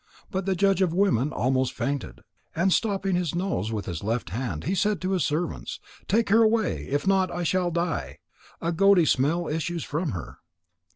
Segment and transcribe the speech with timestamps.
[0.31, 2.21] But the judge of women almost fainted,
[2.55, 6.41] and stopping his nose with his left hand, he said to his servants: "Take her
[6.41, 6.87] away!
[6.87, 8.17] If not, I shall die.
[8.61, 10.39] A goaty smell issues from her."